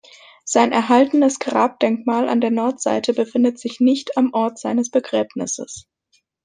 [0.45, 5.85] Sein erhaltenes Grabdenkmal an der Nordseite befindet sich nicht am Ort seines Begräbnisses.